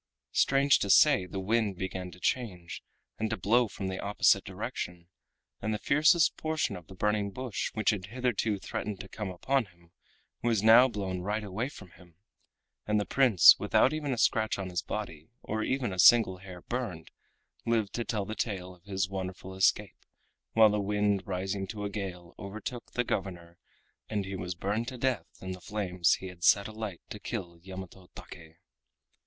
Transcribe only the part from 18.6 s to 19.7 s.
of his wonderful